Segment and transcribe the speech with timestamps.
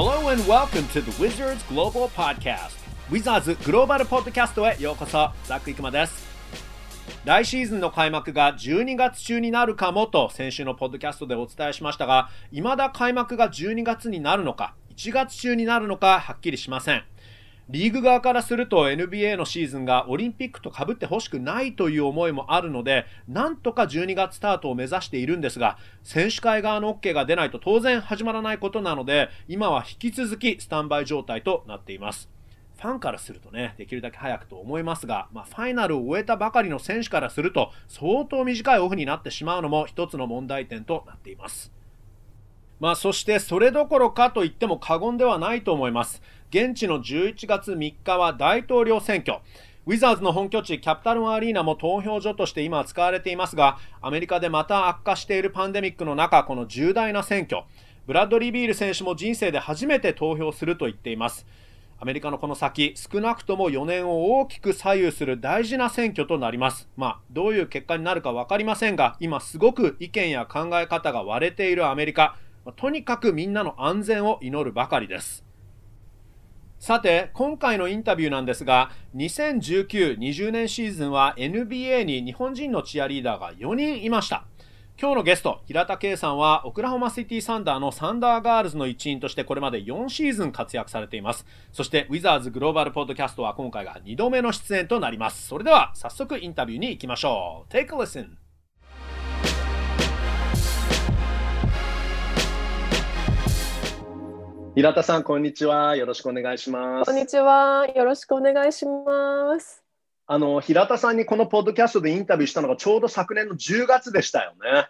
[0.00, 2.76] Hello and welcome to the Wizards Global Podcast.
[3.10, 6.24] Wizards グローバルポッドキャストへようこそザック・イクマです。
[7.24, 17.02] 来シーズンの開幕が12月中になるかもと先週のポッドキャストでお伝えしましたが未だ開幕が12月になるのか1月中になるのかはっきりしません。
[17.70, 32.30] リーグ側からすると NBA のシーズンがオリンピックとかぶってほしくないという思いもあるのでなんとか12月スタートを目指しているんですが選手会側の OK が出ないと当然始まらないことなので今は引き続きスタンバイ状態となっています
[32.78, 41.72] ファンからするとね、できるだけ早くと思いますが、まあ、ファイナルを終えたばかりの選手からすると、相当短いオフになってしまうのも一つの問題点となっています。
[42.78, 46.22] まあ、そしてそれどころかと言っても過言ではないと思います。
[46.50, 49.40] 現地の11月3日は大統領選挙。
[49.84, 57.64] ウィザーズの本拠地キャピタルアリーナも投票所として今使われていますが、アメリカでまた悪化しているパンデミックの中、この重大な選挙、
[58.06, 61.46] ブラッドリー・ビール選手も人生で初めて投票すると言っています。
[62.00, 66.88] アメリカのこの先、少なくとも4年を大きく左右する大事な選挙となります。
[66.96, 72.38] まあ、どういう結果になるか分かりませんが、今すごく意見や考え方が割れているアメリカ、
[72.76, 75.47] とにかくみんなの安全を祈るばかりです。
[76.78, 84.44] さて、今回のインタビューなんですが、2019-20年シーズンは NBA に日本人のチアリーダーが4人いました。
[85.00, 91.46] 今日のゲスト、平田圭さんは、オクラホマシティサンダーのサンダーガールズの一員としてこれまで4シーズン活躍されています。
[91.72, 95.48] そして、ウィザーズグローバルポッドキャストは今回が2度目の出演となります。
[95.48, 97.72] それでは、早速インタビューに行きましょう。
[97.72, 98.47] Take a listen!
[104.74, 105.96] 平田さん、こんにちは。
[105.96, 107.08] よろしくお願いします。
[107.08, 107.86] こんにちは。
[107.94, 109.82] よろしくお願いします。
[110.26, 114.88] あの、平田さんにこのポッドキャストでインタビューしたのがちょうど昨年の10月でしたよね。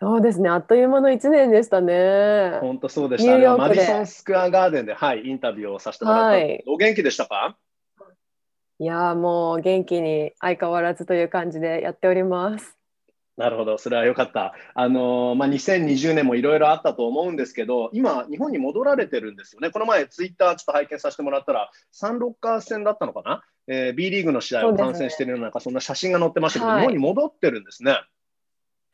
[0.00, 0.48] そうですね。
[0.48, 2.58] あっという間の1年でしたね。
[2.60, 3.46] 本当そうでしたね。
[3.46, 6.26] マディソンスクアガーデンで、はい、インタビューをさせてもらった。
[6.28, 7.56] はい、お元気でしたか？
[8.78, 12.76] いやもう元気に相変わらずという感じでやっております。
[13.36, 14.54] なるほど、それはよかった。
[14.74, 19.70] あのまあ、2020年もいろいろあったと思うんですけど、今、日本に戻られてるんですよね。
[19.70, 27.98] この前、ツイッターちょっと拝見させてもらったら、サンロッカー戦だったのかな、えー、B リーグの試合を観戦しているような、そ、ね、そんな写真が載ってましたけど、はい、日本に戻ってるんですね。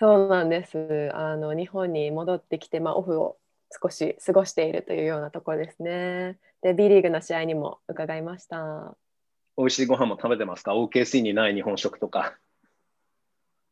[0.00, 1.10] そうなんです。
[1.12, 3.37] あの日本に戻ってきて、まあ、オフを
[3.82, 6.38] 少し過ごしているというようなところですね。
[6.62, 8.97] で、B リーグの試合にも伺いました。
[9.56, 12.38] 美味しいご飯も食べてますか ?OKC にない日本食とか。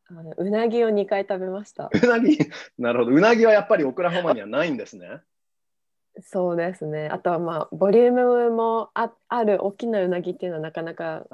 [0.09, 1.89] あのうなぎを2回食べました。
[1.91, 2.37] うなぎ、
[2.77, 3.15] なるほど。
[3.15, 5.21] うなぎはやっぱりオクラホマにはないんですね。
[6.21, 7.09] そうですね。
[7.09, 11.25] あとはまあボリュームもあある大きなうなぎっていうのはなかなか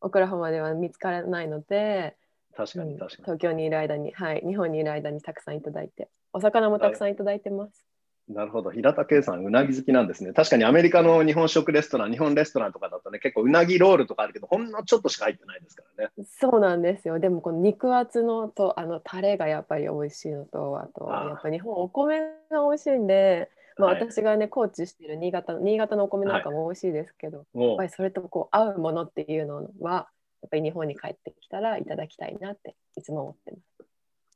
[0.00, 2.16] オクラホマでは見つからないので、
[2.56, 7.86] 確かに確かに、東京にいる間に、はい、日本にいる間にたくさんいただいて、お魚もたくさんいただいてます。
[8.28, 8.70] なるほど。
[8.70, 10.32] 平田圭さん、うなぎ好きなんですね。
[10.32, 16.12] 確かにアメリカの日本食レストラン、日本レストランとかだとね、結構うなぎロールとかあるけど、ほんのちょっとしか入ってないですからね。
[16.40, 17.18] そうなんですよ。
[17.18, 22.20] でも、この肉厚のと、あの、タレがやっぱり美味しいのと、あと、やっぱ日本お米
[22.50, 30.08] が美味しいんで、まあ、私がね、コーチしてる新潟の、新潟のお米なんかも美味しいですけど、はい、やっぱりそれとこう合うものっていうのは、
[30.42, 33.73] やっぱり日本に帰ってきたらいただきたいなっていつも思ってます。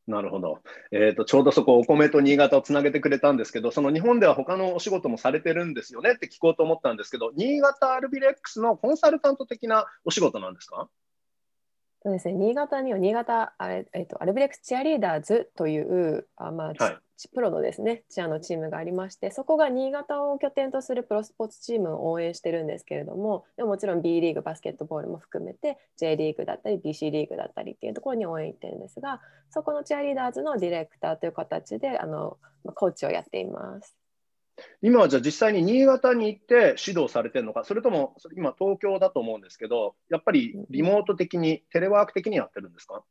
[0.08, 10.88] なるほど、えーと、ちょうどそこ、お米と新潟をつなげてくれたんですけど、その日本では他のお仕事もされてるんですよねって聞こうと思ったんですけど、新潟アルビレックスのコンサルタント的なお仕事なんですか？
[12.08, 16.98] そうですね、新潟には新潟あれ、えーと、アルビレックスチアリーダーズというあ、まあ、はい、
[17.34, 29.20] プロのですねチアのチームがありましてそこが新潟を拠点とするプロスポーツチームを応援してるんですけれどもでももちろん B リーグバスケットボールも含めて J リーグだったり BC リーグだったりっていうところに応援行ってるんですが
[29.50, 32.38] そこのチアリーダーズのディレクターという形であの
[32.74, 34.07] コーチをやっています。
[34.82, 43.02] 今はじゃあ実際に新潟に行って指導されてるのか、それとも今東京だと思うんですけど、やっぱりリモート的に、テレワーク的にやってるんですか？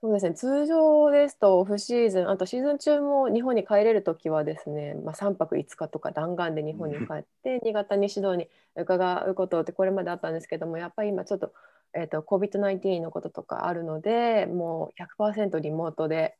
[0.00, 11.52] そうですね、通常ですとオフシーズン、あとシーズン中も日本に帰れるときはですね、まあ、3泊5日とか弾丸で日本に帰って、新潟に指導に伺うことってこれまであったんですけども、やっぱり今ちょっと,、
[11.94, 16.36] えーと、COVID-19 のこととかあるので、もう100%リモートで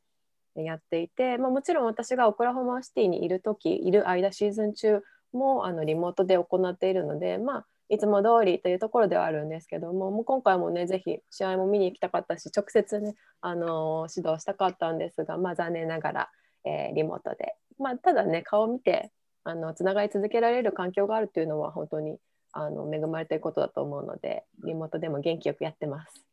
[0.65, 5.01] やっていて、まあ、もちろん私がオクラホマシティにいるとき、いる間、シーズン中
[5.33, 16.29] もあのリモートで行っているので、まあ、いつも通りというところではあるんですけどももう今回もねぜひ試合も見に行きたかったし直接ね、あのー、指導したかったんですが、まあ、残念ながら、
[16.65, 19.11] えー、リモートで、まあ、ただね顔を見て
[19.43, 22.17] あのつながり続けられる環境があるというのは本当に
[22.51, 26.28] あの恵まれていることだと思うのでリモートでも元気よくやってます。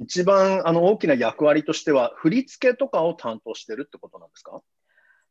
[0.00, 4.60] 一番あの大きな役割としては振り付けとかを担当してるってことなんですか？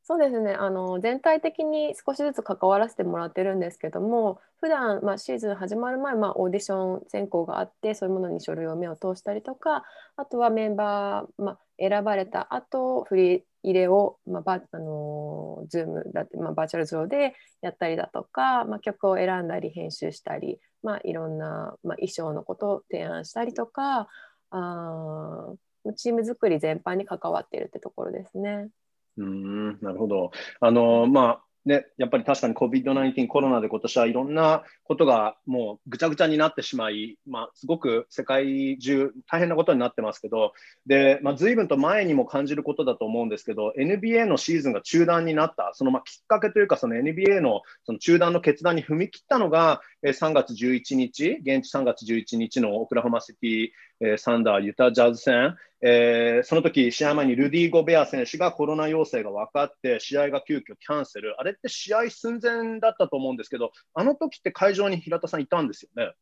[0.03, 0.53] そうですね。
[0.53, 9.83] あの全体的に少しずつ関わらせてもらってるんですけども普段まあシーズン始まる前、まあ、オーディション選考があってそういうものに書類を目を通したりとか
[10.15, 24.07] あとはメンバー、まあ、選ばれた後振り入れを、まあバあのズームだって、まあ、バーチャル上でやったりだとか、まあ、曲を選んだり編集したり、まあ、いろんな、まあ、衣装のことを提案したりとか
[24.51, 25.53] あ
[25.95, 28.69] チーム作り全般に関わっているってところですね。
[29.17, 30.31] うんなるほど。
[30.59, 40.53] あのまあね、やっぱり確かに COVID-19 コロナで今年はいろんなことがもうぐちゃぐちゃになってしまい、まあ、すごく世界中大変なことになってますけど、
[40.87, 53.69] で、まあ、随分と前にも感じることだと思うんですけど、NBA のシーズンが中断になった、そのまあきっかけというか、その NBA のその中断の決断に踏み切ったのが、3月11日、現地3月11日のオクラホマシティ、
[54.01, 66.13] えサンダー、ユタジャズ戦、えー、その時試合前にルディ・ゴベア選手がコロナ陽性が分かって、試合が急遽キャンセル、あれって試合寸前だったと思うんですけど、あの時って会場に平田さんいたんですよね？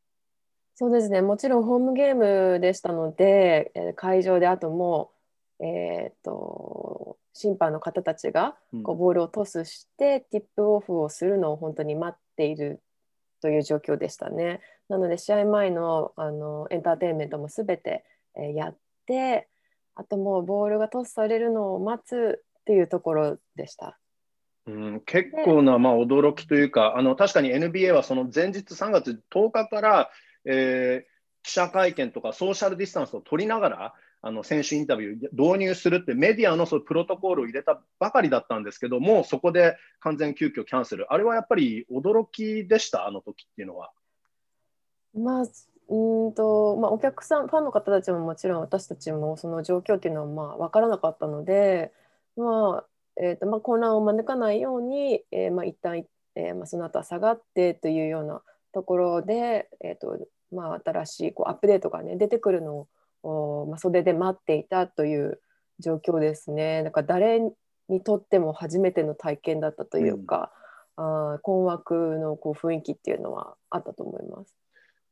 [0.75, 5.11] そうですね、もちろんホームゲームでしたので、え会場であとも
[5.59, 12.79] えーと、審判の方たちがこうボールをトスして、ティップオフをするのを本当に待っている
[13.41, 14.61] という状況でしたね。
[14.89, 18.05] なので試合前のあのエンターテインメントもすべて、
[18.35, 19.47] えー、やって
[19.95, 23.97] あともうボールがトスされるのを待つっていうところでした。
[24.67, 30.09] うん、結構な、まあ、驚きというかあの確かに NBA はその前日3月10日から、
[30.43, 43.07] えー、記者会見とかソーシャルディスタンスを取りながらあの選手インタビュー導入するってメディアのそうプロトコールを入れたばかりだったんですけどもそこで完全急遽キャンセルあれはやっぱり驚きでした？
[43.07, 43.91] あの時っていうのは。
[45.13, 45.45] まあ
[45.89, 51.93] うんとまあ、お客さんファンの方たちももちろん私たちもその状況っていうのはまあ分からなかったので、
[52.35, 52.85] まあ
[53.21, 56.05] えーとまあ、混乱を招かないように、えーまあ、一旦、
[56.35, 58.41] えーまあ、その後は下がってというような
[58.73, 60.19] ところで、えーと
[60.51, 62.87] まあ、新しいこうアップデートが、ね、出てくるの
[63.23, 65.39] を、まあ、袖で待っていたという
[65.79, 66.83] 状況ですね。
[66.83, 67.39] だから誰
[67.87, 70.51] にとっても初めての体験だったというか、
[70.97, 74.56] うん、あ困惑のこう雰囲気っていうのはあったと思います。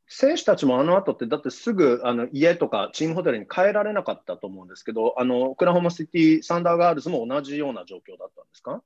[0.07, 8.81] 選手たちもあの後って、だってすぐあの家とかチームホテルに帰られなかったと思うんですけど、あのオクラホマシティ・サンダーガールズも同じような状況だったんですか？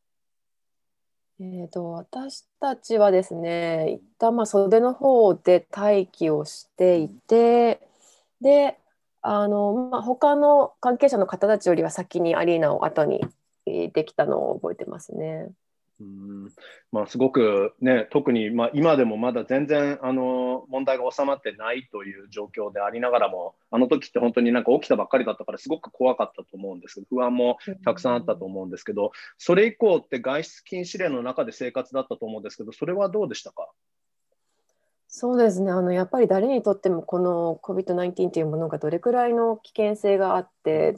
[1.42, 7.80] えーと、私たちはですね、一旦まあ袖の方で待機をしていて、
[8.42, 8.78] で、
[9.22, 13.22] あのまあ、他の関係者の方たちよりは先にアリーナを後に
[13.66, 15.50] できたのを覚えてますね。
[16.02, 16.50] うん。
[16.94, 33.68] まあ、すごくね、特に、まあ、今でもまだ全然あの問題が収まってないという状況でありながらも、あの時って本当になんか起きたばっかりだったから、すごく怖かったと思うんです不安もたくさんあったと思うんですけど、それ以降って外出禁止令の中で生活だったと思うんですけど、それはどうでしたか？
[35.10, 35.72] そうですね。
[35.72, 40.96] あのやっぱり誰にとってもこの COVID-19 というものがどれくらいの危険性があって、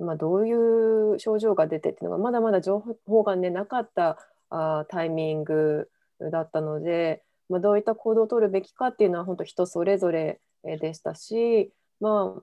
[0.00, 4.16] まあ、どういう症状が出てっていうのがまだまだ情報が、ね、なかった
[4.50, 5.90] あタイミング
[6.20, 12.42] だったので、まあ、どういった行動を取るべきかっていうのは本当人それぞれでしたし、まあ、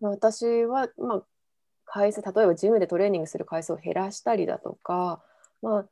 [0.00, 1.22] まあ、私は、まあ、
[1.84, 5.22] 回数例えばジムでトレーニングする回数を減らしたりだとか、
[5.62, 5.86] まあ、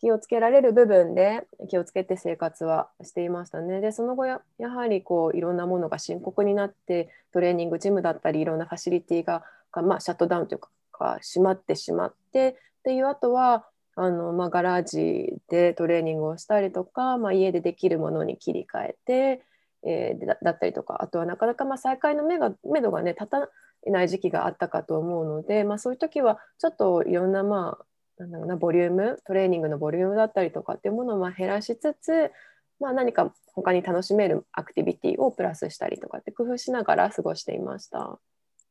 [0.00, 3.80] 気をつけられる部分で気をつけて生活はしていましたね。
[3.80, 9.44] でその後ややはりこういろんなものが深刻になってトレーニングジムだったりいろんなファシリティが
[9.80, 19.42] まあ、シャットダウンというか閉まってしまってっていうあとはあの、まあ、ガラージでトレーニングをしたりとか、まあ、家でできるものに切り替えて、
[19.84, 23.48] えー、だったりとかあとはなかなかまあ再開の目が目処がね立た
[23.90, 27.84] ない時期があったかと思うので、まあ、そういう時はちょっといろんなまあ
[28.18, 32.30] なんだろうなボリュームトレーニングのボリュームだったりとかっていうものをまあ減らしつつ、
[32.78, 38.18] まあ、何か他に楽しめるアクティビティをプラスしたりとかって工夫しながら過ごしていました。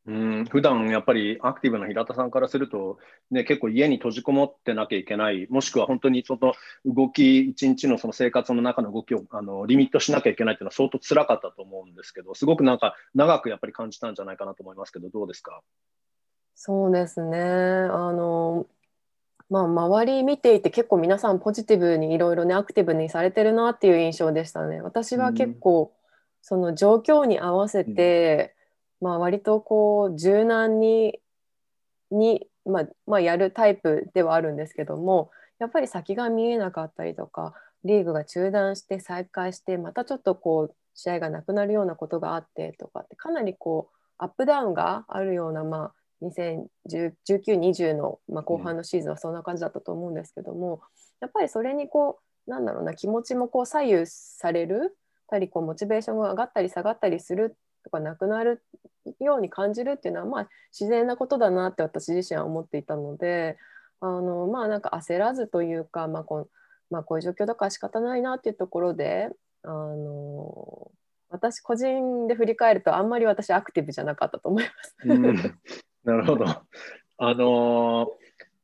[0.07, 2.97] うん普段やっぱりアクティブな平田さんからすると、
[3.29, 6.53] ね、結構家に閉じこもってなきゃいけない、もしくは本当にその
[6.85, 15.61] 動き、一日のその生活の中の動きをあのリミットしなきゃいけないっていうのは相当辛かったと思うんですけど、すごくなんか長くやっぱり感じたんじゃないかなと思いますけど、どうですか？
[16.55, 17.39] そうですね。
[17.39, 18.65] あの
[19.51, 24.81] まあ、周り見ていて結構皆さんポジティブにいろいろねアクティブにされてるなっていう印象でしたね。
[24.81, 25.93] 私は結構、
[26.41, 28.55] その状況に合わせて、
[29.01, 31.19] まあ、割とこう柔軟に
[32.11, 37.53] に、まあまあ、やるタイプではあるんですけどもやっぱり先が見えなかったりとか
[37.83, 50.81] リーグが中断して再開してまたちょっとこう試合がなくなるようなことがあってとかってかなりこうアップダウンがあるような、まあ、2019-20の、まあ、後半のシーズンはそんな感じだったと思うんですけども、
[51.21, 54.95] やっぱりそれにこうなんだろうな気持ちもこう左右される
[55.27, 58.63] たりこうモチベーションが上がったり下がったりするとかなくなる
[59.19, 63.57] ように感じるっていうのはまあ自然なことだなって私自身は思っていたので
[63.99, 66.47] あのまあなんか焦らずというか、まあこ
[66.89, 69.29] まあ、こういう状況だから仕方ないなっていうところで
[69.63, 70.91] あの
[71.29, 74.95] 私個人で振り返るとあんまり私アクティブじゃなかったと思います。
[75.05, 75.35] うん、
[76.03, 76.45] なるほど。
[77.17, 78.07] あのー、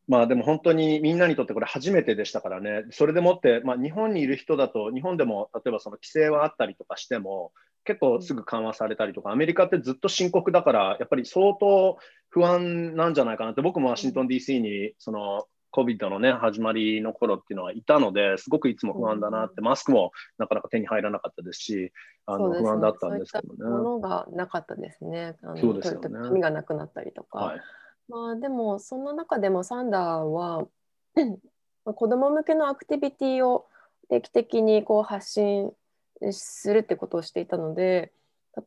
[0.07, 7.53] まあでも本当にみんなにとってこれ初めてでしたからね、それでもって、まあ、日本にいる人だと、日本でも例えばその規制はあったりとかしても、
[7.87, 11.97] 結構すぐ緩和されたりとか、アメリカってずっと深刻だから、やっぱり相当
[12.29, 21.93] 不安なんじゃないかなって、僕もワシントン DC にその COVID のね、始まりの頃っていうのはいたので、すごくいつも不安だなって、マスクもなかなか手に入らなかったですし、
[22.25, 23.69] あの、不安だったんですけどね。
[23.69, 25.37] ものがなかったですね。
[25.43, 26.09] あのそうですよね。
[26.09, 27.39] 紙がなくなったりとか。
[27.39, 27.61] はい、
[28.09, 30.67] まあでも、そんな中でもサンダーは
[31.85, 33.67] 子ども向けのアクティビティを
[34.09, 35.71] 定期的にこう発信
[36.31, 38.11] するってことをしていたので、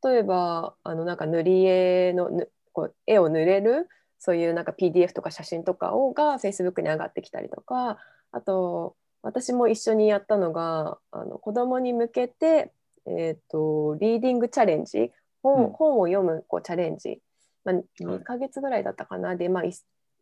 [0.05, 2.31] 例えばあのなんか塗り絵の
[2.73, 3.89] こう絵を塗れる
[4.19, 7.99] そういうなんか PDF とか写真とかをが Facebook に上がってきたりとか
[8.33, 12.73] あと私も一緒にやったのがあの子供に向けて、
[13.07, 15.11] えーと、リーディングチャレンジ
[15.43, 17.19] 本うん、本を読むこうチャレンジ、
[17.65, 19.73] まあ、2ヶ月ぐらいだったかな、はい、で、まあ1、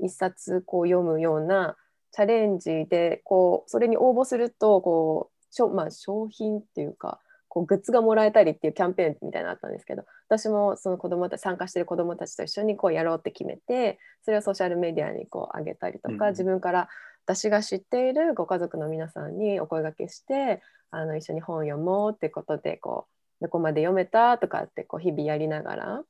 [0.00, 1.76] 1, 冊こう読むような
[2.12, 16.88] チャレンジでこうそれに応募するとこうしょ、まあ、商品っていうかこうグッズがもらえたりっていうキャンペーンみたいなのあったんですけど私もその子供たち参加してる子どもたちと一緒にこうやろうって決めてそれをソーシャルメディアにこう上げたりとか、うん、自分から
[17.26, 23.06] 私が知っているご家族の皆さんにお声がけしてあの一緒に本を読もうってことでこ
[23.40, 26.02] うどこまで読めたとかってこう日々やりながら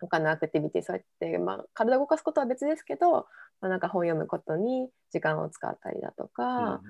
[0.00, 3.26] 他のアクティビティそうやって、まあ、体を動かすことは別ですけど、ま
[3.62, 6.80] あ、なんか本を読むことに時間を使ったりだとか、うんうん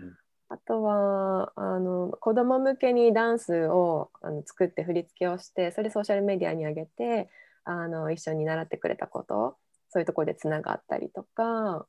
[0.53, 7.31] あとはあの子供向けにダンスをあの作って振り付けをしてそれソーシャルメディアに上げて
[7.65, 9.57] あの一緒に習ってくれたこと
[9.89, 11.87] そういうところでつながったりとか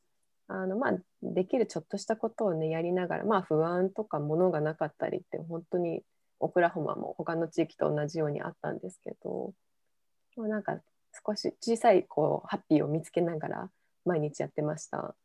[0.48, 6.01] あの、まあ、できるちょっとしたことをねやりながら、まあ、不安とかものがなかったりって本当に
[6.39, 9.51] オクラホマも他の地域と同じようにあったんですけど、
[10.38, 10.77] まあ、なんか
[11.25, 13.70] 少し小さいこうハッピーを見つけながら
[14.05, 15.15] 毎日やってました。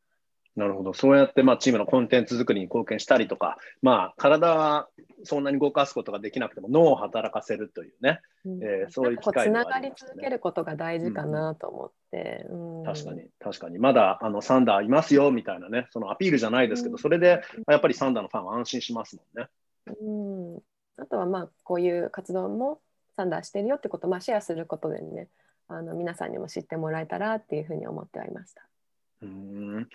[0.57, 0.93] なるほど。
[0.93, 4.89] そうやって、まあ、チームのコンテンツ作りに貢献したりとか、まあ、体は
[5.25, 12.45] そんなに動かすことができなくても、脳を働かせるというね、うん、えー、そういう機会つながり続けることが大事かなと思って。
[12.51, 13.79] うん、確かに、確かに。
[13.79, 19.49] まだあのサンダーいますよみたいなね、そのアピールじゃないですけど、それでやっぱりサンダーのファンは安心しますもんね。
[20.01, 22.81] うん、あとは、まあ、こういう活動も
[23.17, 25.29] サンダーしてるよってことを、まあ、シェアすることでね、
[25.69, 28.63] あの皆さんにも知ってもらえたらっていうふうに思ってはいました。
[29.21, 29.89] うん。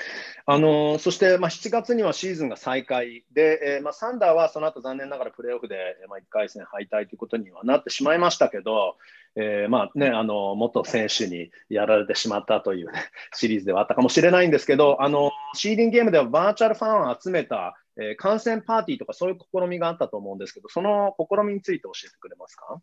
[0.45, 5.77] あのそして、まあ、7月にはシーズンが再開で、えーまあ、サンダーはその後残念ながらプレーオフで、
[6.09, 8.97] まあ、1回戦敗退ということにはなってしまいましたけど、
[9.35, 12.99] えーまあね、あの元選手にやられてしまったという、ね、
[13.33, 22.81] シリーズではあったかもしれないんですけどあのシーディングゲームではバーチャルファンを集めた、えー、観戦パーティーとかそういう試みがあったと思うんですけどその試みについて教えてくれますか？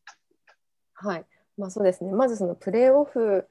[0.95, 1.27] はい。
[1.57, 2.13] まあ、そうですね。
[2.13, 3.47] まずそのプレーオフ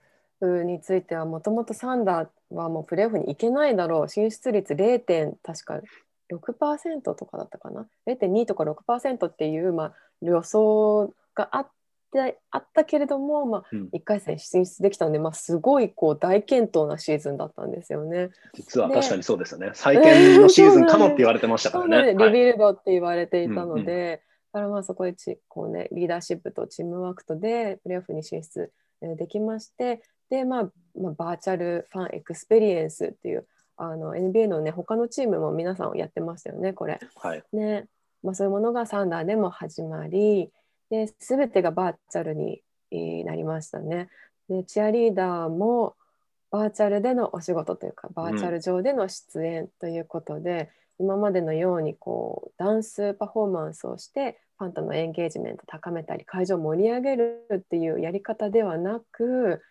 [0.46, 5.00] についてはもともとサンダーはもうプレーオフに行けないだろう進出率 0.
[5.00, 5.82] 点確か
[6.32, 11.70] 6%とかだったかな0.2とか6%っていう、まあ、予想があっ
[12.12, 18.30] てあったけれども、まあ、1回戦進出できたので、まあ、すごいこう大健闘なシーズンだったんですよね。
[18.54, 19.72] 実は確かにそうですよね。
[19.74, 22.14] 再建のシーズンかもって言われてましたからね。
[22.18, 37.00] リビルドって言われていたので、だからまあそこでちこう、ね、リーダーシップとチームワークとでプレーオフに進出できましてで、まあ、まあ、 virtual fan experience っていうあの NBA のね他のチームも皆さんやってましたよねこれ。
[37.16, 37.88] はい、ね
[38.22, 40.52] まあ、そういうものがサンダーでも始まり
[40.90, 42.62] で全てがバーチャルに
[43.24, 44.10] なりましたね。
[44.50, 45.96] でチアリーダーも
[46.52, 50.70] バーチャルでのお仕事というかバーチャル上での出演ということで、
[51.00, 59.62] うん、今までのようにこうダンスパフォーマンスをしてファンとのエンゲージメント高めたり会場を盛り上げるっていうやり方ではなく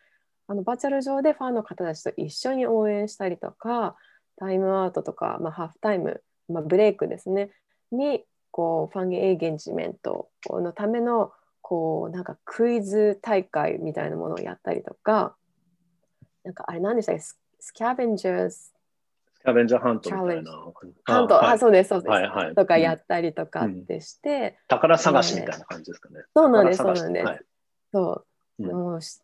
[0.49, 3.97] あのバーチャル上でファンの方たちと一緒に応援したりとか
[4.37, 7.51] タイムアウトとか、まあ、ハーフタイム、まあ、ブレイクですね。
[7.93, 15.37] にこうファンエンゲージメントのためのこうなんかクイズ大会みたいなものをやったりとか
[16.45, 17.21] なんかあれ何でしたっけ？
[17.61, 18.57] スキャベンジャーズ？
[18.57, 18.73] ス
[19.45, 20.53] キャベンジャーハントみたいな。
[21.05, 22.11] ハント、あ、そうです、そうです。
[22.11, 26.23] はいはい、とかやったりとかってして、宝探しみたいな感じですかね。
[26.35, 27.45] そうなんです、そうなんです。
[27.93, 28.25] そ
[28.59, 29.21] う、もうし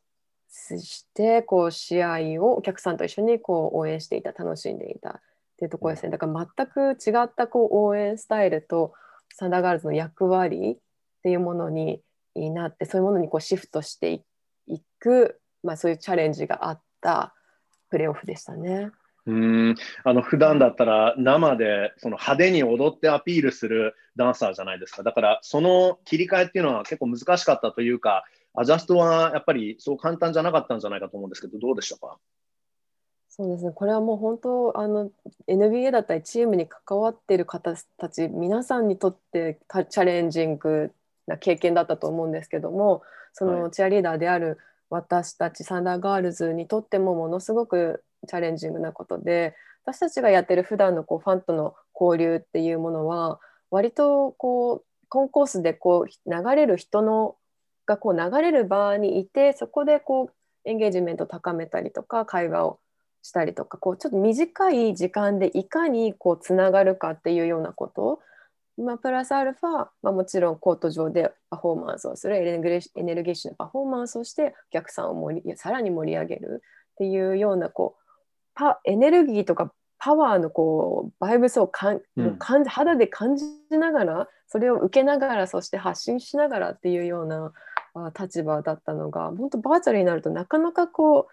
[1.15, 5.21] てこう試合をお客さんと一緒にこう応援していた楽しんでいたっ
[5.57, 8.93] ていうところですねだから全く違ったこう応援スタイルと
[9.33, 10.77] サンダーガールズの役割っ
[11.23, 12.01] ていうものに
[12.35, 14.23] なってそういうものにこうシフトして
[14.67, 17.35] いく、まあ、そういうチャレンジがあった
[17.91, 18.91] プレーオフでしたね。
[19.27, 25.03] うんあの普段だったら生でその派手に踊ってアピールするダンサーじゃないですか。
[25.03, 32.19] だからその切り替えっていうのは結構難しかったというか、アジャストはやっぱりそう簡単じゃなかったんじゃないかと思うんですけど、どうでしたか？
[33.29, 35.11] そうですね、これはもう本当あの
[35.49, 39.59] NBA だったりチームに関わっている方たち皆さんにとって
[39.91, 40.93] チャレンジング
[41.27, 44.59] な経験だったと思うんですけどもそのチアリーダーである
[44.89, 53.41] 私たちサンダーガールズにとってもものすごくチャレンジングなことで私たちがやってる普段のこうファンとの交流っていうものは
[53.73, 57.35] 割とこうコンコースでこう流れる人の
[57.87, 62.79] がこう流れる場にいてそこでこうエンゲージメントを高めたりとか会話を
[63.23, 68.21] したりとかこうちょっと短い時間でいかにこうつながるかっていうようなこと。
[68.77, 76.63] まあ、プラスアルファ、まあ、もちろんコート上でパフォーマンスをするエネルギッシュなパフォーマンスをしてお客さんを盛りさらに盛り上げる
[76.95, 78.03] っていうようなこう
[78.55, 87.53] パエネルギーとかパワーのこうバイブスをかん、うん、感じ肌で感じながらそれを受けながらそして発信しながらっていうようなあ
[88.19, 91.29] 立場だったのが本当バーチャルになるとなかなかこ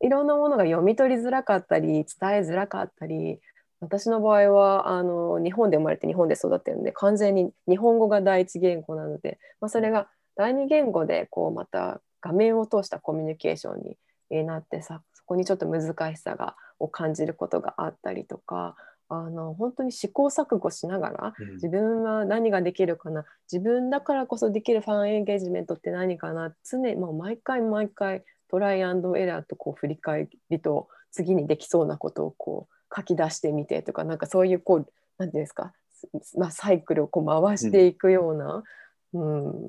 [0.00, 2.04] ういろんなものが読み取りづらかったり伝え
[2.40, 3.38] づらかったり
[3.80, 13.96] 私の場合はあの日本で生まれて日本で育ってるので完全に日本語が第一言語なので、まあ、それが第二言語でこうまた画面を通したコミュニケーション
[14.30, 18.76] になってさそこにちょっと難しさがを感じることがあったりとか
[19.10, 35.72] あの本当に試行錯誤しながら、自分は何ができるかな自分だからこそできるファンエンゲージメントって何かな常にもう毎回毎回トライアンドエラーとこう振り返りと次にできそうなことをこう書き出してみてとかなんかそういうこう何て言うんですか、
[36.36, 38.62] まあ、サイクルをこう回していくような、
[39.14, 39.68] うん、うん、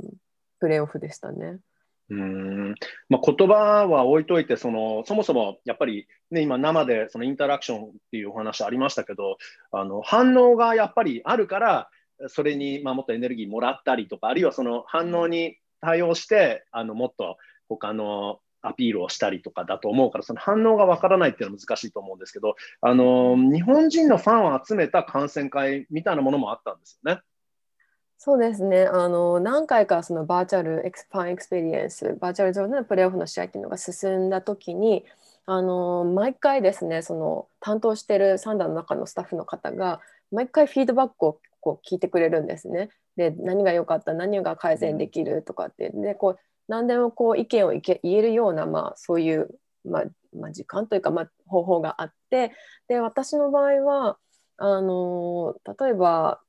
[0.59, 1.59] プレーオフでしたね。
[2.09, 2.75] うん
[3.07, 3.53] まあ、言葉
[3.85, 9.37] は置いといてそのそもそもやっぱり、ね、今生でそのインタラクションっていうお話ありましたけど
[9.71, 11.89] あの反応がやっぱりあるから
[12.27, 17.37] それに、まあ、もっとエネルギーもらったりとかあるいはその反応に対応してあのもっと
[17.69, 27.21] 他のアピールをしたりとかだと思うから、その反応がわからないっていうのは難しいと思うんですけど、あの日本人のファンを集めた観戦会みたいなものもあったんですよね。
[28.21, 28.83] そうですね。
[28.83, 35.05] あの何回かその virtual ex fan experience バーチャル上でのプレーオフの試合っていうのが進んだ時に
[35.45, 40.01] あの毎回ですねその担当してるサンダーの中のスタッフの方が
[40.33, 42.89] 毎回フィードバックをこう聞いてくれるんですね。
[43.15, 45.89] で何が良かった何が改善できるとかって。
[45.89, 49.47] でこう何でもこう意見を言えるような、まあ、そういう、
[49.85, 50.03] まあ
[50.37, 52.51] まあ、時間というか、まあ、方法があって。
[52.89, 54.17] で私の場合は
[54.57, 56.41] あの例えば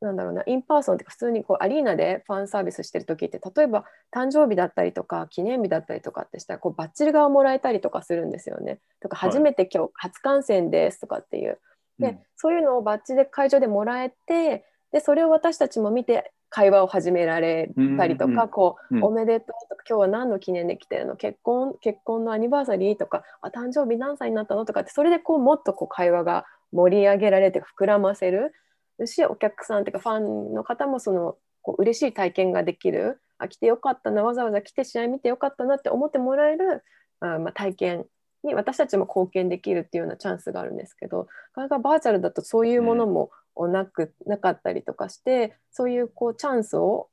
[0.00, 3.84] なんだろうな in person って普通にこうアリーナでファンサービスしてる時って例えば
[4.14, 8.78] 誕生日だったりとか記念日だったりとかってしたらこうバッチがもらえたりとかするんですよね。
[9.00, 11.58] とか初めて今日初観戦ですとかっていう。
[11.98, 21.14] で、うん、そういうのをバッチで会場でもらえてでそれを私たちも見て会話を始められたりとか、こう、おめでとうとか今日は何の記念で来てるの？
[21.14, 24.64] 結婚結婚のアニバーサリーとかあ誕生日何歳になったの？
[24.64, 28.52] とかってそれでこうもっとこう会話が盛り上げられて膨らませる
[29.06, 33.20] しお客さんっていうかファンの方もそのこう嬉しい体験ができる。
[33.40, 36.84] あ来てよかったなわざわざ来て試合見てよかったなって思ってもらえる
[37.20, 38.06] あ、まあ、体験
[38.44, 47.08] に私たちも貢献できるっていうようなチャンスがあるんですけどこれがバーチャルだとそういうものもなくなかったりとかしてそういうこうチャンスを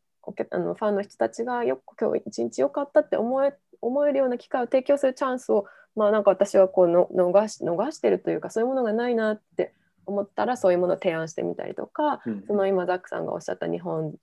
[0.52, 9.74] あのファンの人たちがよく今日一日良かったって思え思えるような機会を提供するチャンスを、まあ、なんか私はこうの逃し逃してるというかそういうものがないなって
[10.08, 14.16] 思ったらそういうものを提案してみたりとか、うん、その今ザックさんがおっしゃった日本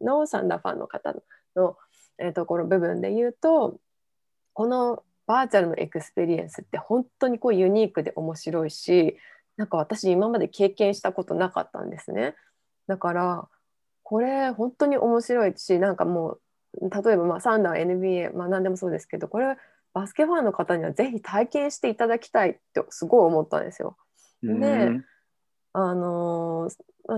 [0.00, 1.14] のサンダーファンの方
[1.56, 1.76] の、
[2.18, 3.78] えー、ところ部分で言うと
[4.52, 9.16] このバーチャルの experience って本当にこうユニークで面白いし
[9.56, 12.34] なんか私今まで経験したことなかったんですね。
[12.86, 13.48] だから
[14.02, 16.40] これ本当に面白いしなんかもう
[16.80, 19.56] 例えばまあサンダー NBA、まあ、何でもそうですけどこれ
[19.94, 23.96] バスケファンの方にはぜひ体験していただきたいってすごい思ったんですよ。
[24.42, 24.90] で、
[25.72, 26.68] あの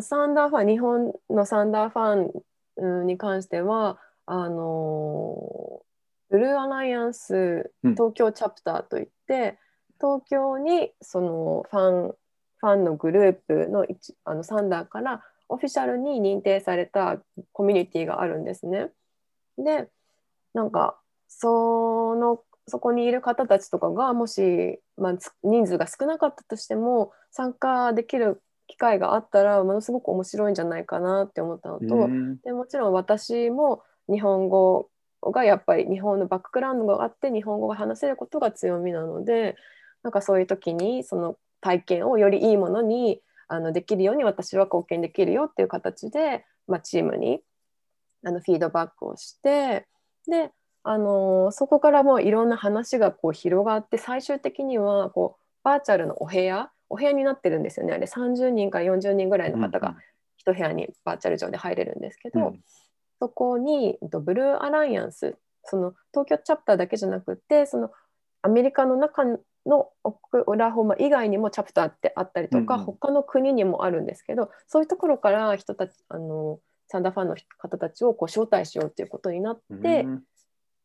[0.00, 5.82] サンダーファン日本のサンダーファンに関してはあの
[6.30, 9.58] ブルーアライアンス東京チャプターといって、
[10.00, 12.14] 東京にそのファン
[12.58, 13.86] ファンのグループの
[14.24, 17.18] あのサンダーからオフィシャルに認定された
[17.52, 18.90] コミュニティがあるんですね。
[19.58, 19.88] で
[20.54, 32.08] なんかそのそこにいる方たちとかがもし、まあ、人数が少なかったとしても参加できる機会があったらものすごく面白いんじゃないかなって思ったのと、
[32.44, 34.88] でもちろん私も日本語
[35.22, 39.56] がやっぱり日本のバックグラウンドがあって日本語が話せることが強みなので
[40.02, 47.40] なんかそういう時にその体験をよりいいものにあのできるように私は貢献できるよっていう形で、まあ、チームに
[48.24, 49.86] あのフィードバックをして
[50.26, 50.50] で、
[50.82, 57.92] あのそこからもういろんな話がこう広がって最終的にはこうバーチャルのお部屋お部屋になってるんですよね。
[57.92, 59.96] あれ30人から40人ぐらいの方が
[60.46, 62.60] 1部屋にバーチャル上で入れるんですけど、うん、
[63.18, 67.90] そこにブルーアライアンスその東京チャプターだけじゃなくてその
[68.42, 69.24] アメリカの中
[69.66, 80.22] のオクラホマ以外にもチャプターってあったりとか、うんうん、他の国にもあるんですけどそういうところから人たちあのサンダーファンの方たちをこう招待しようということになって、うん、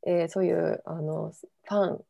[0.07, 1.33] えー、そういうあの
[1.63, 2.01] ファン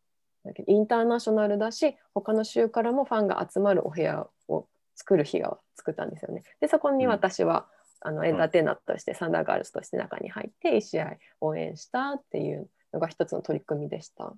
[0.67, 6.43] インターナショナルだし他の州からもファンが集まるお部屋を作る日が作ったんですよね。
[6.59, 7.67] でそこに私は、
[8.05, 14.33] うん、あのエンターテイナーとして、サンダーガールズとして中に入って1試合応援したっていうのが一つの取り組みでした。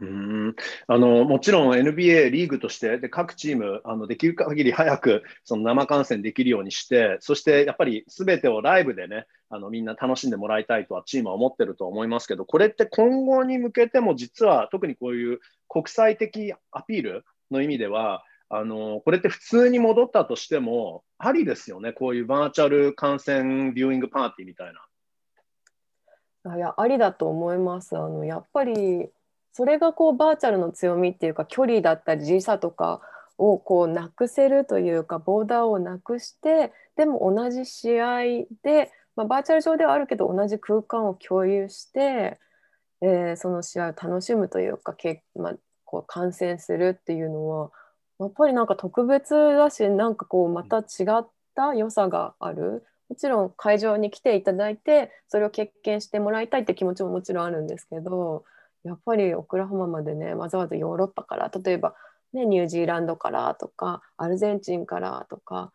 [0.00, 0.54] うん。
[0.86, 21.92] あのもちろん NBA リーグとしてで各チームあのできる限り早くその生観戦できるようにしてそしてやっぱりすべてをライブでねあのみんな楽しんでもらいたいとはチームは思ってると思いますけどこれって今後に向けても実は特にこういう国際的アピールの意味ではあのこれって普通に戻ったとしてもありですよね。
[21.92, 26.56] こういうバーチャル観戦ビューイングパーティーみたいな。
[26.56, 27.96] いやありだと思います。
[27.96, 29.10] あのやっぱり
[29.58, 33.00] それがこうバーチャルの強みっていうか距離だったり時差とか
[33.38, 38.20] をこうなくせるというかボーダーをなくしてでも同じ試合
[38.62, 42.38] で、まあ、バーチャル上ではあるけど同じ空間を共有して、
[43.02, 47.70] えー、その試合を楽しむというかけ、まあ、こう観戦するっていうのは
[48.20, 52.84] やっぱりなんか特別だしなんかこうまた違った良さがある。
[53.08, 58.44] もちろん会場に来ていただいてそれを経験してもらいたいって気持ちももちろんあるんですけど
[58.84, 61.94] やっぱりオクラホマまでねわざわざヨーロッパから例えば、
[62.32, 65.72] ね、ニュージーランドからとかアルゼンチンからとか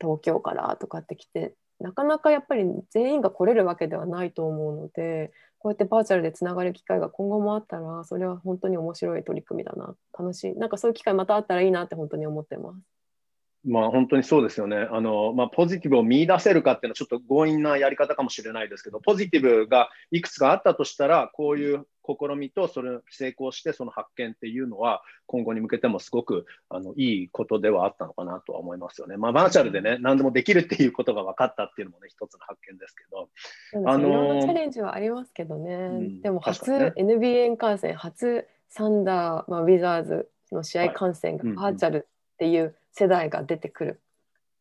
[0.00, 12.98] 東京からとかって来てなかなかやっぱり全員が来れるわけではないと思うのでこうやってバーチャルでつながる機会が今後もあったらそれは本当に面白い取り組みだな楽しいなんかそういう機会またあったらいいなって本当に思ってます。
[13.64, 14.76] まあ、本当にそうですよね。
[14.90, 29.16] あのまあ、ポジティブを見出せるかっていうのはちょっと強引なやり方かもしれないですけど、ポジティブがいくつかあったとしたら、こういう試みとそれ成功してその発見っていうのは今後に向けてもすごくあのいいことではあったのかなとは思いますよね。
[29.16, 33.28] まあ、バーチャルでね、何でもできるっていうことが分かったっていうのもね、一つの発見ですけど。
[33.86, 35.74] あのチャレンジはありますけどね。
[35.74, 44.00] うん、でも初、ね、NBA 観戦、初サンダー、まあ、ウィザーズの試合観戦がバーチャルっていう世代が出てくる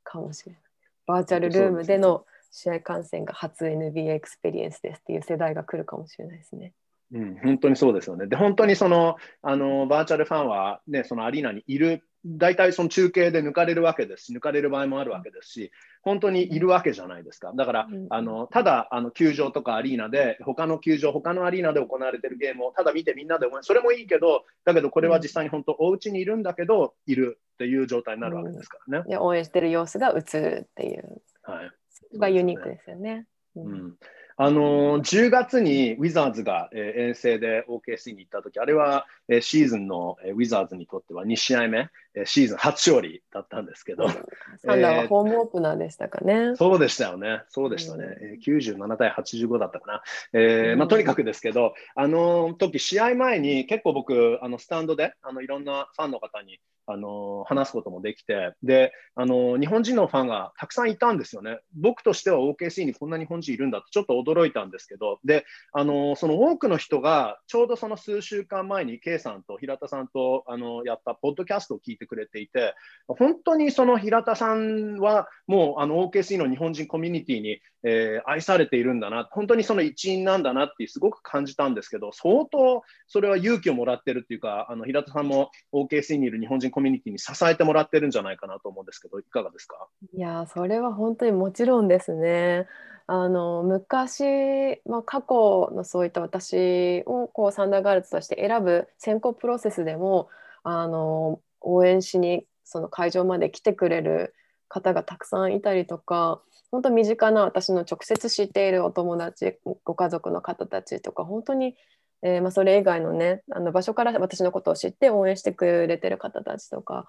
[0.03, 0.61] かもしれない。
[1.05, 6.73] バーチャルルームでの試合観戦が初 NBA エクスペリエンスですっていう世代が来るかもしれないですね。
[7.13, 8.27] うん、本当にそうですよね。
[8.27, 17.53] で、本当にその、あの、バーチャルファンはね、そのアリーナにいる、大体その中継で抜かれるわけですし、抜かれる場合もあるわけですし、本当にいるわけじゃないですか。
[17.55, 29.05] だから、あの、ただ、あの、球場とかアリーナで、他の球場、他のアリーナで行われてるゲームをただ見てみんなで応援、それもいいけど、だけどこれは実際に本当、お家にいるんだけど、いるっていう状態になるわけですからね。
[29.07, 31.21] うん、応援してる様子が映るっていう。
[31.43, 32.17] はい。
[32.17, 33.25] がユニークですよね。
[33.55, 33.95] うん
[34.39, 44.07] あのー、10月にウィザーズが、えー、遠征で OKC に行ったとき、あれは、えー、シーズンの、えー、ウィザーズにとっては2試合目、えー、シーズン初勝利だったんですけど。
[44.09, 46.55] サンダーはホームオープナーでしたかね。
[46.55, 47.41] そうでしたよね。
[47.49, 48.05] そうでしたね。
[48.05, 50.03] うん、97対85だったかな。
[50.33, 61.59] えーまあ、とにかくですけど、あの時、試合前に結構僕、あのスタンドであのいろんなファンの方にあの話すこともできてであの日本人のファンがたくさんいたんですよね。
[61.75, 72.75] 僕としては OKC にこんな日本人いるんだってちょっと驚いたんですけどであのその多くの人がちょうどその数週間前に K さんと平田さんとあのやったポッドキャストを聞いてくれていて
[73.07, 89.87] 本当にその平田さんはもうあの OKC の日本人コミュニティに、えー、愛されているんだな本当にその一員なんだなってすごく感じたんですけど相当それは勇気をもらってるっていうかあの平田さんも OKC にいる日本人コミュニティに支えてもらってるんじゃないかなと思うんですけどいかがですか？
[90.13, 92.67] いやそれは本当にもちろんですね。
[93.07, 100.29] あの昔、まあ、過去のそういった私をこうサンダーガールズとして選ぶ選考プロセスでも
[100.63, 104.35] あの応援しにその会場まで来てくれる
[104.67, 111.75] 方がたくさんいたりとか本当身近な私の直接知っているお友達ご家族の方たちとか本当に
[112.23, 117.05] えーまあ、それ以外のねあの場所から私のことを知って応援してくれてる方たちとか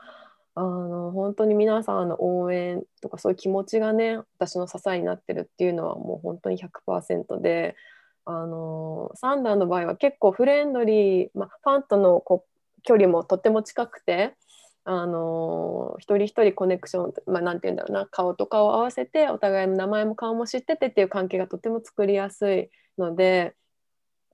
[0.59, 7.77] あの本当に皆さんの応援とかそういう気持ちがね私の支えになってるっていうのはもう本当に100%で
[8.25, 12.45] あのサンダーの場合は結構フレンドリー、ま、ファンとのこ
[12.83, 14.35] 距離もとっても近くて。
[14.91, 23.55] あの一人一人コネクション、まあ、なんて言うんだろうな顔と顔を合わせてお互いの名前も顔も知っててっていう関係がとても作りやすいので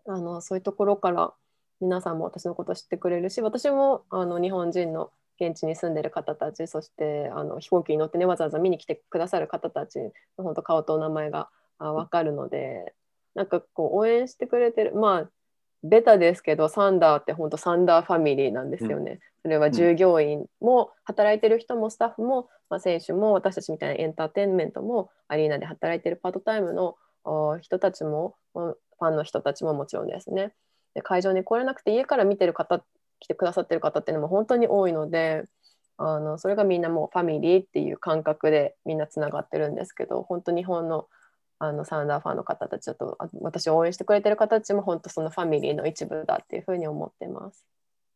[0.07, 1.35] あのそういうところから
[1.81, 9.99] 皆さんも私のこと知ってくれるし私もあの日本人の現地に住んでる方たちそしてあの飛行機に乗ってねわざわざ見に来てくださる方たち
[10.38, 12.94] の本当顔とお名前が分かるので
[13.35, 15.31] なんかこう応援してくれてるまあ
[15.85, 19.12] ベタですけどサンダーって本当サンダーファミリーなんですよね。
[19.12, 26.97] うん、それは従業員も働いてる人もスタッフも、まあ、選手も私たちみたいなエンターテインメントもアリーナで働いてるパートタイムの
[27.61, 30.55] 人たちもファンの人たちももちろんですね。
[30.94, 32.83] で会場に来れなくて家から見てる方
[33.25, 35.45] 来てくださってる方っていうのも本当に多いので
[35.97, 41.09] あのそれがみんなもうファミリーっていう感覚でみんなつながってるんですけど本当日本の
[41.61, 47.65] あのサウンダーファンの方たちだと私を応援してくれてる方たちも本当そのファミリーの一部だっていうふうに思ってます。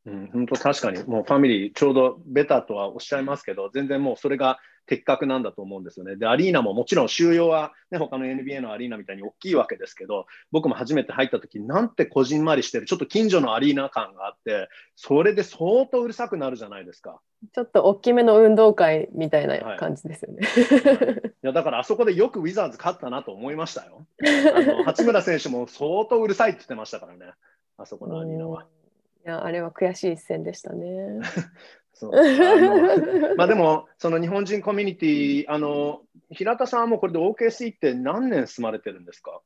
[0.04, 6.16] うん、本当確かにもうファミリーちょうどベタとはおっしゃいますけど全然もうそれが的確なんだと思うんですよね。
[6.16, 17.20] で、アリーナももちろん収容は、ね、他の NBA のアリーナみたいに大きいわけですけど、僕も初めて入った時なんてこじんまりしてる、ちょっと近所のアリーナ感があって、それで相当うるさくなるじゃないですか。
[17.52, 20.46] ちょっと大きめの運動会みたいな感じですよね。
[20.46, 24.06] はい、いやだからあそこでよくウィザーズ勝ったなと思いましたよ。
[24.54, 27.32] あの八村選手も相当うるさいって言ってましたからね、
[27.76, 28.66] あそこのアリーナは。
[29.24, 31.20] いやあれは悔しい一戦でしたね。
[31.98, 32.12] そう。
[32.14, 39.40] あ まあでも、その日本人コミュニティ、あの平田さんはもうこれで OKC って何年住まれてるんですか？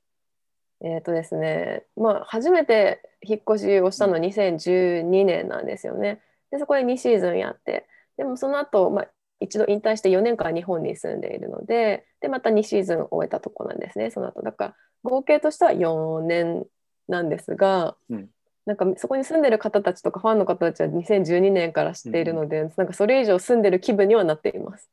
[0.84, 6.20] えっ、とですね、まあ、初めて引っ越しをしたのは2012年なんですよね。
[6.50, 7.86] でそこで2シーズンやって、
[8.16, 9.08] でもその後、まあ
[9.40, 14.42] 一度引退して4年間日本に住んでいるので、でまた2シーズン終えたとこなんですね、その後。
[14.42, 16.64] だから合計としては4年
[17.08, 18.28] なんですが、うん、
[18.66, 24.88] なんかそこに住んでる方たちとかファンの方たちは2012年から知っているので、うん、なんかそれ以上住んでる気分にはなっています。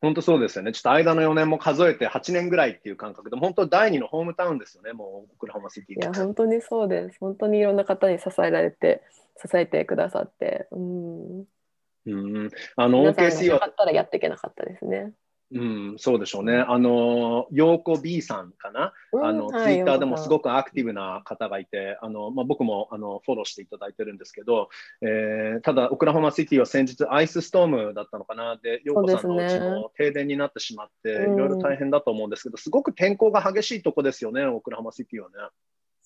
[0.00, 0.72] 本当そうですよね。
[0.72, 6.00] ちょっと間の4年も数えて8年ぐらいっていう感覚で、本当第二のホームタウンですよね、もうオクラホマシティ。
[6.00, 7.16] いや、本当にそうです。
[7.18, 9.02] 本当にいろんな方に支えられて、
[9.44, 11.40] 支えてくださって、うん。
[11.40, 13.66] うん、あの OKC は。
[13.66, 15.12] ったらやっていけなかったですね。
[15.50, 16.58] うん、そうでしょうね。
[16.58, 24.68] あの、陽子 B さんかな、うん、あの、はい、ツイッターでもすごくアクティブな方がいて、あの、まあ、僕もあのフォローしていただいてるんですけど、
[25.00, 35.34] えー、ただ、オクラホマシティは先日アイスストームだったのかな、で、陽子さんのうちも停電になってしまって、いろいろ大変だと思うんですけど、すごく天候が激しいとこですよね、オクラホマシティはね。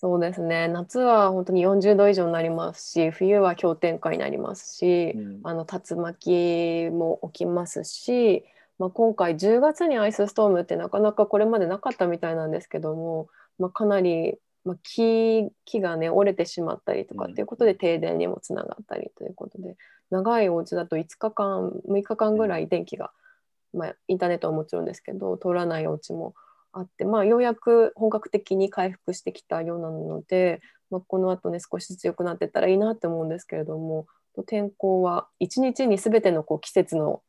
[0.03, 0.67] そうですね。
[0.67, 8.45] 夏は本当に40度以上になりますし冬は氷点下になりますし、うん、あの竜巻も起きますし
[8.83, 13.29] まあ、今回10月にアイスストームってなかなかこれまでなかったみたいなんですけども、
[13.61, 19.77] まあ、かなり、まあ、木木がね折れてしまったりとかっていうことで停電にもつながったりということで、
[20.11, 23.13] 長いお家だと5日間6日間ぐらい電気が、
[23.73, 26.35] まあ、インターネットはもちろんですけど通らないお家も
[26.73, 34.09] あって、まあ、ようやく本格的に回復してきたようなので、まあ、この後ね少しずつ良くなっていったらいいなって思うんですけれども
[34.47, 37.23] 天候は一日に全てのこう季節の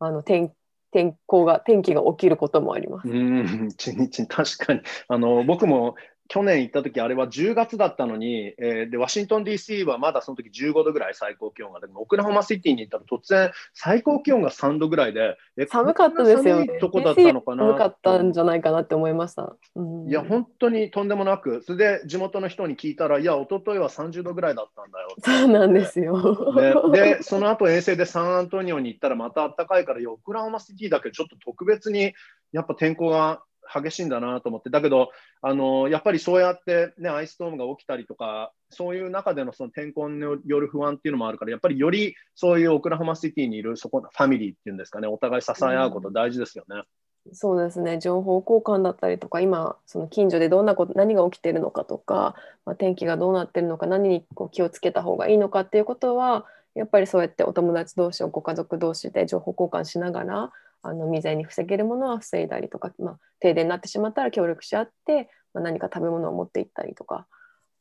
[0.00, 0.52] あの天
[0.90, 3.08] 天候が天気が起きることもあります。
[3.08, 5.96] うん一日確かにあの僕も
[6.28, 11.80] 去年行った時あれは10月だったのに、えー、でワシントン DC はまだその時15度ぐらい最高気温が。
[11.80, 15.36] でもオクラホマシティに行ったら突然最高気温が3度ぐらいで
[15.68, 17.64] 寒かったですよ、ね、とこだったのかな？
[17.64, 21.62] 寒かったんじゃないかなって思いました、うん、いや本当にとんでもなく。
[21.62, 25.08] それで地元の人に聞いたらいや一昨日は30度ぐらいだったんだよ。
[25.24, 32.12] そうなんですよ、ね、でその後遠征でサンアントニオに行ったらまた暖かいからオクラホマシティだけちょっと特別に
[32.52, 35.10] やっぱ天候が激しいんだなと思って、だけど、
[35.42, 46.82] あのやっぱりそうやって、ね、アイストームが起きたりとか、そういう中でのその天候による不安っていうのもあるから、やっぱりよりそういうオクラホマシティにいるそこファミリーっていうんですかね、お互い支え合うこと大事ですよね。
[47.26, 47.98] うん、そうですね。
[47.98, 60.52] 情報交換だったりとか今その近所でどんなこと何が起きてるのかとか、まあ、天気がどうなってるのか何にこう気をつけた方がいいのかっていうことはやっぱりそうやってお友達同士ご家族同士で情報交換しながら
[60.82, 67.26] あの未然に防げるものは防いだりとか、まあ、停電になってしまったら協力し合って、まあ、何か食べ物を持って行ったりとか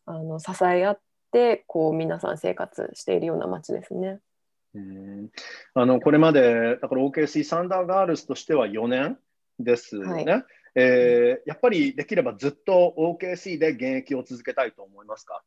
[0.05, 0.99] あの支え合っ
[1.31, 4.19] てこう皆さん生活しているような街ですね。
[4.75, 5.29] うん
[5.73, 9.17] あのこれまでだから OKC サンダーガールズとしては4年
[9.59, 10.23] ですよね。
[10.25, 15.43] はい、えー、やっぱりできればずっと OKC で現役を続けたいと思いますか？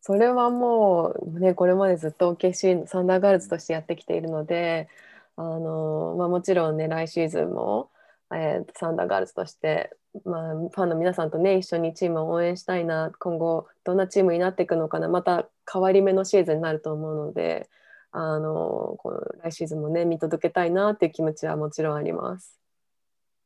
[0.00, 4.88] それはもう、ね、これまでずっと OKC のサンダーガールズとしてやってきているので、
[5.36, 7.90] あのまあ、もちろんね来シーズンも、
[8.34, 9.90] えー、サンダーガールズとして、
[10.24, 17.68] まあ、ファンの皆さんとね一緒にチームを応援したいな今後どんなチームになっていくのかなまた変わり目のシーズンになると思うので
[18.12, 22.56] あのこの来シーズンもね見届けたいなっていう気持ちはもちろんあります。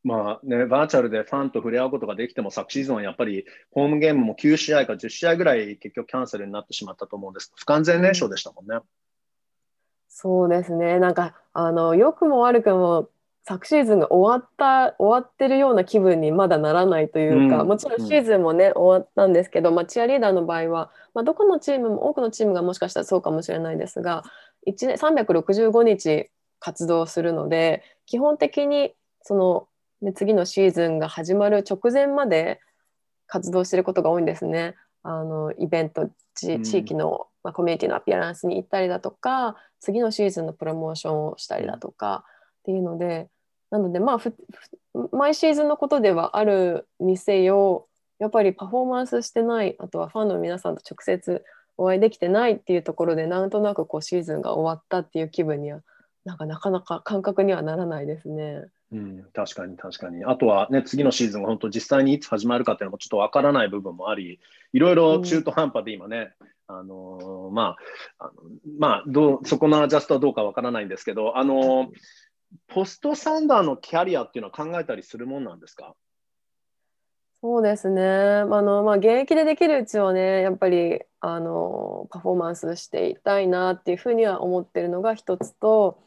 [0.03, 7.53] まあね、バーチャルでファンと触れ合うことができても、昨シーズンはやっぱりホームゲームも9試合か10試合ぐらい結局キャンセルになってしまったと思うんです。
[7.55, 8.79] 不完全燃焼でしたもんね。
[10.11, 10.99] そうですね。
[10.99, 13.09] なんか、あの、良くも悪くも、
[13.44, 24.25] 昨シーズンが終わった、終わってるような気分にまだならないというか、うん、もちろんシーズンもね、うん、終わったんですけど、まあ、チアリーダーの場合は、まあ、どこのチームも、多くのチームがもしかしたらそうかもしれないですが、
[24.66, 29.68] 1年365日活動するので、基本的に、その、
[30.03, 32.61] ね、次のシーズンが始まる直前まで
[33.27, 34.75] 活動してることが多いんですね。
[35.03, 42.24] あのイベント地域の、まあ、コミュニティのアピアランスに行ったりだとか次のシーズンのプロモーションをしたりだとか
[42.61, 43.29] っていうので
[43.70, 47.87] なのでまあ毎シーズンのことではあるにせよ
[48.18, 51.44] やっぱりパフォーマンスしてないあとはファンの皆さんと直接
[51.79, 55.81] お会いできてないっていうところでなんとなくこうシーズンが終わったっていう気分には
[56.24, 58.64] なんかなかなか感覚にはならないですね。
[58.92, 60.24] うん、確かに確かに。
[60.24, 64.40] あとはね、次のシーズンが本当実際にいつ始まるかっていうのもちょっとわからない部分もあり、
[64.72, 67.76] いろいろ中途半端で今ね、うん、あの、ま
[68.18, 68.33] あ、あの
[68.78, 71.90] まあ、どう、そこのアジャストはどうかわからないんですけど、あの、
[72.68, 75.94] ポストサンダーのキャリアっていうのは考えたりするもんなんですか？
[77.42, 78.02] そうですね。
[78.02, 86.02] あの、まあ、現役でできるうちはね、やっぱり、あの、パフォーマンスしていたいなっていうふうには思ってるのが一つと、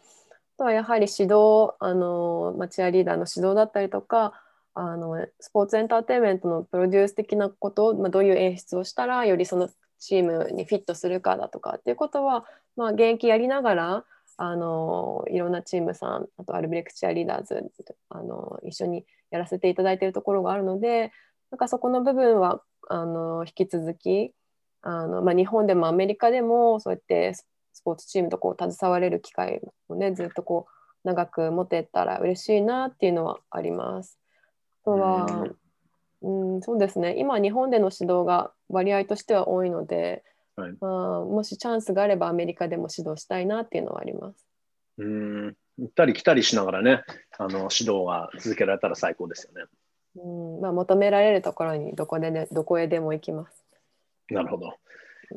[0.56, 4.40] あとはやはり指導あの、まあ、チアリーダーの指導だったりとか
[4.76, 9.68] あのスポーツエンターテインメントのプロデュース的なことまあ、どういう演出をしたらよりその
[10.04, 14.06] チームにフィットするかだとかっていうことは、まあ、現役やりながら
[14.38, 17.64] あのいろんなチームさんあとアルビレクチアリーダーズ
[18.10, 21.12] あの一緒にやらせていただいているところがあるので
[21.52, 24.34] なんかそこの部分はあの引き続き
[24.82, 27.46] あの、まあ、日本でもアメリカでもそうやってス
[27.84, 34.20] ポーツチームとこう携われる機会をねずっとこう長く持てたら嬉しいなっていうのはあります。
[34.84, 35.58] あとは、うん、
[36.62, 40.24] そうですね今日本での指導が割合としては多いので、
[40.56, 44.46] はい、まあ、もしチャンスがあればアメリカでも指導したいなっていうのはあります。
[44.98, 47.04] うん行ったり来たりしながらね
[47.38, 49.68] あの指導が続けられたら最高ですよね。
[50.16, 53.66] うんまあ、求められるところにどこで、ね、どこへでも行きます。
[54.30, 54.76] なるほど。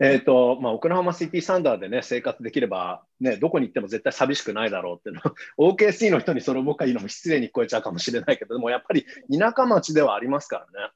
[0.01, 5.23] えーとまあ、オクラホマシティサンダーで、ね、生活できれば、ね、どこに行っても絶対寂しくないだろうっていうの。
[5.73, 10.91] OKC の人にそれを僕は言うのも失礼に聞こえちゃうかもしれないけどでもやっぱり田舎町ではありますからね。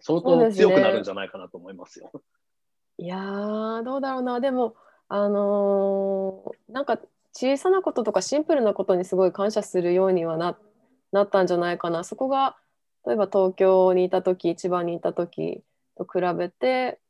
[0.00, 2.10] 相当強くなるんじゃないかなと思いますよ。
[2.12, 4.40] すね、いやどうだろうな。
[4.40, 4.76] でも
[5.08, 7.00] あのー、なんか
[7.32, 10.56] 小さなこととかシンプルなことにすごい感謝するようにはな
[11.10, 12.04] なったんじゃないかな。
[12.04, 12.56] そこが
[13.04, 15.64] 例えば東京にいた時千葉にいた時
[15.96, 17.00] と比べて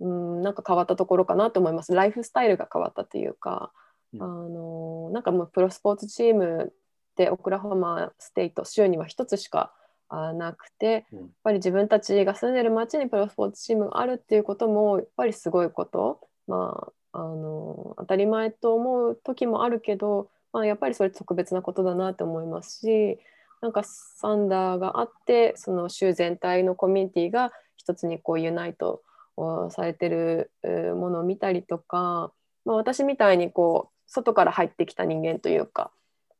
[0.00, 1.94] うんなんか変わったところかなと思います。
[1.94, 3.72] ライフスタイルが変わったというか、
[4.14, 6.72] うん、あのなんかもうプロスポーツチーム
[7.16, 9.72] でオクラホマステイト州には1つしか
[10.08, 23.18] なくて、やっぱり自分たちが住んでる町にプロスポーツチームがあるっていうこともやっぱりすごいこと、まあ、あの当たり前と思う時もあるけど、まあ、やっぱりそれ特別なことだなと思いますし
[23.60, 29.02] なんかサンダーがあってその州全体のコミュニティが一つにこうユナイト
[29.38, 30.50] をされてる
[30.96, 32.32] ものを見たりとか、
[32.64, 35.90] まあ、私みたいにこう外から入ってきた人間というか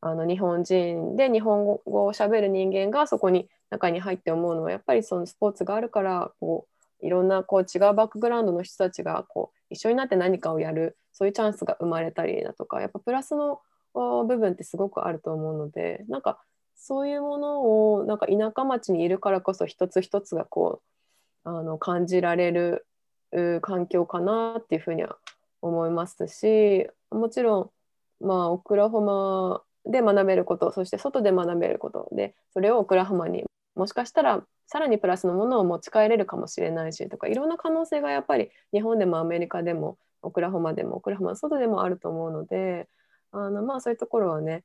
[0.01, 6.67] あの日本人で日本語をしゃべる人間がそこに中に入って思うのはやっぱりそのスポーツがあるからこ
[7.01, 13.61] ういろんなこう違うバックグラウンドの人たちがこう一緒になって何かをやるそういうチャンスが生まれたりだとかやっぱプラスの
[13.93, 16.39] 部分ってすごくあると思うのでなんか
[16.75, 20.81] そういうものをなんか田舎町にいるからこそ一つ一つがこ
[21.45, 22.85] うあの感じられる
[23.61, 25.17] 環境かなっていうふうには
[25.61, 27.71] 思いますしもちろ
[28.21, 42.87] んまあオクラホマで学べることそして外で学べることでそれをオクラホマにもしかしたらさらにプラスのものを持ち帰れるかもしれないしとかいろんな可能性がやっぱり日本でもアメリカでもオクラホマでもオクラホマの外でもあると思うので
[43.31, 44.63] あのまあそういうところはね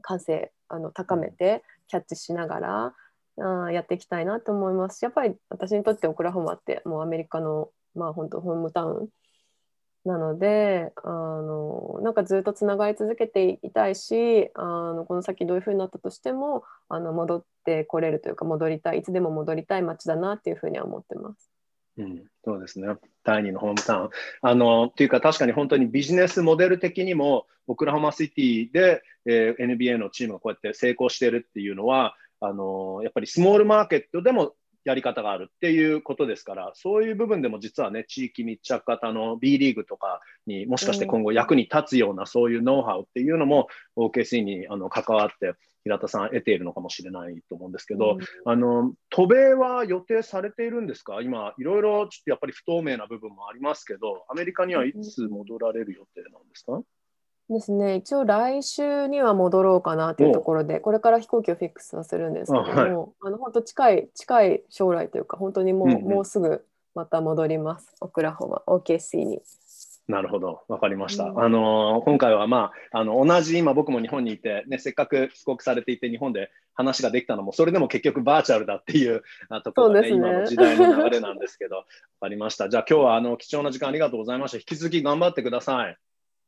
[0.00, 2.94] 感性あの高めてキャッチしながら
[3.40, 9.08] あやっていきたいなと思いますやっぱり私にとってオクラホマってもうアメリカのまあ本当ホームタウン
[10.08, 21.54] なのであのなんかずっとつながり続けていたいしあのこの先どういうふうになったとしてもあの戻ってこれるというか戻りたいいつでも戻りたい街だなっていうふうには思ってます。
[21.96, 22.88] うん、そうですね。
[23.22, 24.10] 第2のホームタウン。
[24.42, 34.54] あの、っていうか確かに本当にビジネスモデル的にも、オクラホマシティで、えー、NBA のチームがこうやって成功してるっていうのは、あのやっぱりスモールマーケットでも
[34.84, 45.54] やり方があるっていうことですから、そういう部分でも実はね、地域密着型の B リーグとかにもしかして今後役に立つようなそういうノウハウっていうのも OKC にあの関わって
[45.84, 51.22] 平田さん得ているのかもしれないと思うんですけど、うん、あの渡米は予定されているんですか？
[51.22, 56.80] 今、いろいろちょっとやっぱり不透明な部分もありますけど、アメリカにはいつ戻られる予定なんですか、
[57.50, 66.64] ですね、一応来週には戻ろうかなというところで、これから飛行機をフィックスはするんですけども、あ、はい、あの本当近い近い将来というか、本当にもううんうん、もうすぐ
[66.94, 69.42] また戻ります、オクラホマ、OKC に。
[70.08, 71.24] なるほど、わかりました。
[71.24, 79.22] うん、あの今回は、まあ、あの同じ今、僕も日本にいて、ね、せっかく帰国されていて、日本で話ができたのも、それでも結局バーチャルだっていう
[79.64, 81.84] ところがね、ね今の時代の流れなんですけど、わ
[82.20, 82.70] かりました。
[82.70, 84.58] じゃあ、今日はあの貴重な時間ありがとうございました。
[84.58, 85.96] 引き続き頑張ってください。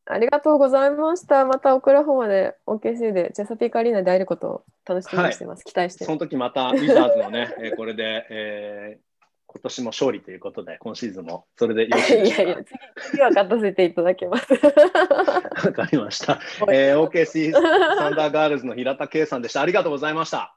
[0.09, 1.44] ありがとうございました。
[1.44, 5.61] またオクラホマで OKC でチェサピーカアリーナで会えることを楽しみにしてます。
[5.61, 9.02] はい、期待してその時またウィザーズのね、 えー、これで、えー、
[9.48, 12.64] 今年も勝利ということで、今シーズンもそれでよろしいですかいやいや、
[13.00, 14.52] 次は勝たせていただきます。
[15.66, 16.38] わかりました。
[16.70, 19.61] えー、OKC サンダーガールズの平田圭さんでした。
[19.61, 20.57] ありがとうございました。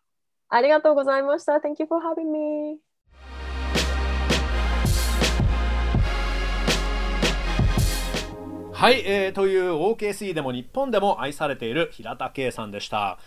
[0.50, 1.54] ありがとうございました。
[1.54, 2.89] Thank you for having me.
[8.80, 13.20] はい、えー、という OKC でも日本でも愛されている平田圭さんでした。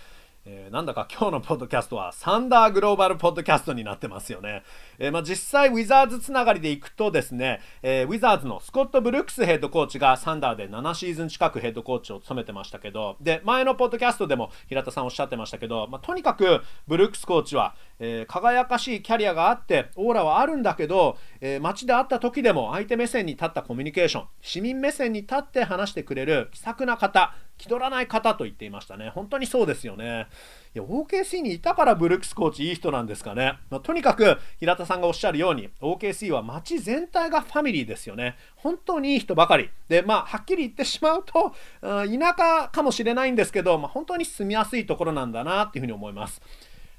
[0.45, 4.65] えー、なんだか今日のポッドキャストはサンダーグローバルポッドキャストになってますよね。
[4.99, 27.33] えー、まあ、実際ウィザーズつながりでいくとですね、えー、ウィザーズのスコット・ブルックスヘッドコーチがサンダーで7シーズン近くヘッドコーチを務めてましたけど、で、前のポッドキャストでも平田さんおっしゃってましたけど、まあ、とにかくブルックスコーチは、え輝かしいキャリアがあってオーラはあるんだけど、え街で会った時でも相手目線に立ったコミュニケーション、市民目線に立って話してくれる気さくな方、
[27.63, 29.11] 気取らない方と言っていましたね。
[29.15, 30.27] 本当にそうですよね。
[30.75, 33.59] いや、OKC にいたからブルックスコーチいい人なんですかね。
[33.71, 38.37] まあ、とにかく、平田さんがおっしゃるように、OKC は街全体がファミリーですよね。
[38.57, 39.71] 本当にいい人ばかり。
[39.89, 46.43] で、まあ、はっきり言ってしまうと、田舎かもしれないんですけど、まあ、本当に住みやすいところなんだなっていうふうに思います。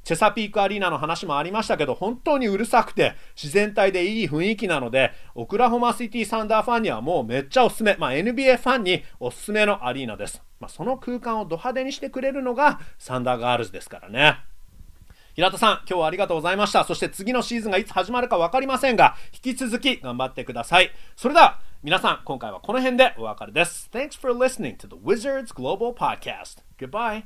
[0.04, 10.42] チェサピークアリーナの話もありましたけど、本当にうるさくて、自然体でいい雰囲気なので、オクラホマシティサンダーファンにはもうめっちゃおすすめ、まあ、NBA ファンにおすすめのアリーナです。
[10.60, 14.38] まあ、その空間をド派手にしてくれるのがサンダーガールズですからね。
[15.36, 16.84] 平田さん、今日はありがとうございました。
[16.84, 20.92] そして次のシーズンがいつ始まるか分かりませんが、引き続き頑張ってください。
[21.16, 23.90] それでは、皆さん、今回はこの辺でお別れです。
[23.92, 26.60] Thanks for listening to the Wizards Global Podcast.
[26.78, 27.24] Goodbye.